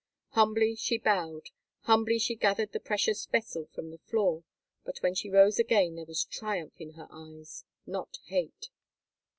Humbly 0.29 0.75
she 0.77 0.97
bowed, 0.97 1.51
humbly 1.81 2.17
she 2.17 2.33
gathered 2.33 2.71
the 2.71 2.79
precious 2.79 3.27
vessel 3.27 3.67
from 3.67 3.91
the 3.91 3.99
floor; 3.99 4.43
but 4.83 4.97
when 5.03 5.13
she 5.13 5.29
rose 5.29 5.59
again 5.59 5.93
there 5.93 6.07
was 6.07 6.25
triumph 6.25 6.73
in 6.81 6.93
her 6.93 7.07
eyes—not 7.11 8.17
hate. 8.25 8.69